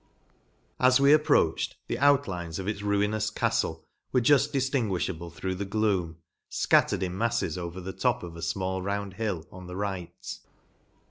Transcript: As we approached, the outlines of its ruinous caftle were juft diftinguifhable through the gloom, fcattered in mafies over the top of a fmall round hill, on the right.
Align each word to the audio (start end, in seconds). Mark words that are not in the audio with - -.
As 0.79 0.99
we 0.99 1.13
approached, 1.13 1.75
the 1.87 1.99
outlines 1.99 2.57
of 2.57 2.67
its 2.67 2.81
ruinous 2.81 3.29
caftle 3.29 3.83
were 4.11 4.19
juft 4.19 4.51
diftinguifhable 4.51 5.31
through 5.31 5.53
the 5.53 5.63
gloom, 5.63 6.17
fcattered 6.49 7.03
in 7.03 7.13
mafies 7.13 7.55
over 7.55 7.79
the 7.79 7.93
top 7.93 8.23
of 8.23 8.35
a 8.35 8.39
fmall 8.39 8.83
round 8.83 9.13
hill, 9.13 9.45
on 9.51 9.67
the 9.67 9.75
right. 9.75 10.39